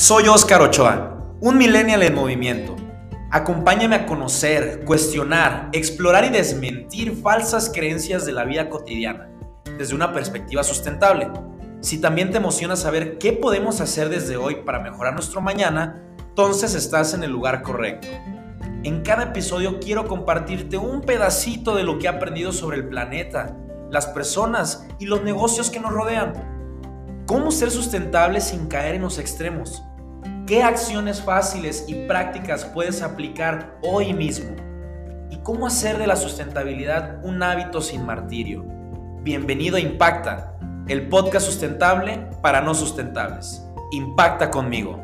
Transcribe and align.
Soy 0.00 0.28
Óscar 0.28 0.62
Ochoa, 0.62 1.18
un 1.40 1.58
millennial 1.58 2.04
en 2.04 2.14
movimiento. 2.14 2.76
Acompáñame 3.32 3.96
a 3.96 4.06
conocer, 4.06 4.84
cuestionar, 4.84 5.70
explorar 5.72 6.24
y 6.24 6.28
desmentir 6.28 7.20
falsas 7.20 7.68
creencias 7.68 8.24
de 8.24 8.30
la 8.30 8.44
vida 8.44 8.70
cotidiana 8.70 9.28
desde 9.76 9.96
una 9.96 10.12
perspectiva 10.12 10.62
sustentable. 10.62 11.28
Si 11.80 12.00
también 12.00 12.30
te 12.30 12.36
emociona 12.36 12.76
saber 12.76 13.18
qué 13.18 13.32
podemos 13.32 13.80
hacer 13.80 14.08
desde 14.08 14.36
hoy 14.36 14.58
para 14.64 14.78
mejorar 14.78 15.14
nuestro 15.14 15.40
mañana, 15.40 16.00
entonces 16.28 16.76
estás 16.76 17.12
en 17.12 17.24
el 17.24 17.32
lugar 17.32 17.62
correcto. 17.62 18.06
En 18.84 19.02
cada 19.02 19.24
episodio 19.24 19.80
quiero 19.80 20.06
compartirte 20.06 20.76
un 20.76 21.00
pedacito 21.00 21.74
de 21.74 21.82
lo 21.82 21.98
que 21.98 22.06
he 22.06 22.08
aprendido 22.08 22.52
sobre 22.52 22.76
el 22.76 22.88
planeta, 22.88 23.56
las 23.90 24.06
personas 24.06 24.86
y 25.00 25.06
los 25.06 25.24
negocios 25.24 25.70
que 25.70 25.80
nos 25.80 25.92
rodean. 25.92 26.57
¿Cómo 27.28 27.50
ser 27.50 27.70
sustentable 27.70 28.40
sin 28.40 28.68
caer 28.68 28.94
en 28.94 29.02
los 29.02 29.18
extremos? 29.18 29.84
¿Qué 30.46 30.62
acciones 30.62 31.20
fáciles 31.20 31.84
y 31.86 32.06
prácticas 32.06 32.64
puedes 32.64 33.02
aplicar 33.02 33.78
hoy 33.82 34.14
mismo? 34.14 34.56
¿Y 35.28 35.36
cómo 35.42 35.66
hacer 35.66 35.98
de 35.98 36.06
la 36.06 36.16
sustentabilidad 36.16 37.22
un 37.22 37.42
hábito 37.42 37.82
sin 37.82 38.06
martirio? 38.06 38.64
Bienvenido 39.20 39.76
a 39.76 39.80
Impacta, 39.80 40.56
el 40.88 41.06
podcast 41.10 41.44
sustentable 41.44 42.26
para 42.40 42.62
no 42.62 42.72
sustentables. 42.74 43.62
Impacta 43.92 44.50
conmigo. 44.50 44.98